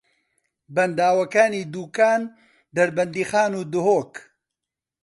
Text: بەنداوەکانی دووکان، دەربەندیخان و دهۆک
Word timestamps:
بەنداوەکانی 0.75 1.69
دووکان، 1.73 2.21
دەربەندیخان 2.75 3.51
و 3.59 3.61
دهۆک 3.71 4.13